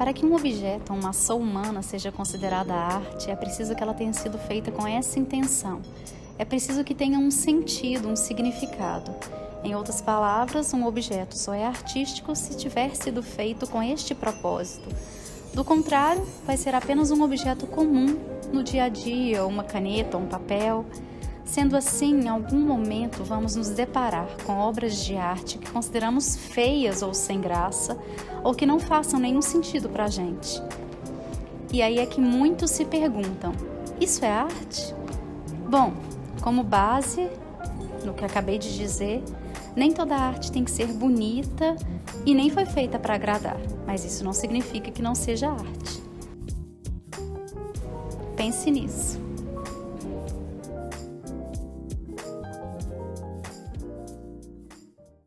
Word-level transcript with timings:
Para 0.00 0.14
que 0.14 0.24
um 0.24 0.34
objeto 0.34 0.94
uma 0.94 1.10
ação 1.10 1.36
humana 1.36 1.82
seja 1.82 2.10
considerada 2.10 2.72
arte, 2.72 3.30
é 3.30 3.36
preciso 3.36 3.74
que 3.74 3.82
ela 3.82 3.92
tenha 3.92 4.14
sido 4.14 4.38
feita 4.38 4.72
com 4.72 4.86
essa 4.86 5.18
intenção. 5.18 5.82
É 6.38 6.44
preciso 6.46 6.82
que 6.82 6.94
tenha 6.94 7.18
um 7.18 7.30
sentido, 7.30 8.08
um 8.08 8.16
significado. 8.16 9.14
Em 9.62 9.74
outras 9.74 10.00
palavras, 10.00 10.72
um 10.72 10.86
objeto 10.86 11.36
só 11.36 11.52
é 11.52 11.66
artístico 11.66 12.34
se 12.34 12.56
tiver 12.56 12.96
sido 12.96 13.22
feito 13.22 13.66
com 13.66 13.82
este 13.82 14.14
propósito. 14.14 14.88
Do 15.52 15.62
contrário, 15.62 16.26
vai 16.46 16.56
ser 16.56 16.74
apenas 16.74 17.10
um 17.10 17.22
objeto 17.22 17.66
comum 17.66 18.18
no 18.50 18.64
dia 18.64 18.84
a 18.84 18.88
dia, 18.88 19.44
uma 19.44 19.64
caneta 19.64 20.16
um 20.16 20.26
papel. 20.26 20.86
Sendo 21.44 21.76
assim, 21.76 22.20
em 22.20 22.28
algum 22.28 22.60
momento 22.60 23.24
vamos 23.24 23.56
nos 23.56 23.70
deparar 23.70 24.28
com 24.44 24.58
obras 24.58 24.96
de 24.96 25.16
arte 25.16 25.58
que 25.58 25.70
consideramos 25.70 26.36
feias 26.36 27.02
ou 27.02 27.12
sem 27.12 27.40
graça, 27.40 27.98
ou 28.44 28.54
que 28.54 28.66
não 28.66 28.78
façam 28.78 29.18
nenhum 29.18 29.42
sentido 29.42 29.88
para 29.88 30.04
a 30.04 30.08
gente. 30.08 30.62
E 31.72 31.82
aí 31.82 31.98
é 31.98 32.06
que 32.06 32.20
muitos 32.20 32.70
se 32.70 32.84
perguntam: 32.84 33.52
isso 34.00 34.24
é 34.24 34.30
arte? 34.30 34.94
Bom, 35.68 35.92
como 36.40 36.62
base 36.62 37.28
no 38.04 38.14
que 38.14 38.24
acabei 38.24 38.58
de 38.58 38.76
dizer, 38.76 39.22
nem 39.76 39.92
toda 39.92 40.16
arte 40.16 40.50
tem 40.50 40.64
que 40.64 40.70
ser 40.70 40.86
bonita 40.86 41.76
e 42.24 42.34
nem 42.34 42.50
foi 42.50 42.66
feita 42.66 42.98
para 42.98 43.14
agradar, 43.14 43.58
mas 43.86 44.04
isso 44.04 44.24
não 44.24 44.32
significa 44.32 44.90
que 44.90 45.02
não 45.02 45.14
seja 45.14 45.50
arte. 45.50 46.02
Pense 48.36 48.70
nisso. 48.70 49.29